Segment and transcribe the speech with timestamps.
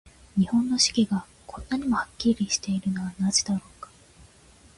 [0.35, 3.91] 日本の四季が、こんなにもはっきりしているのはなぜだろうか。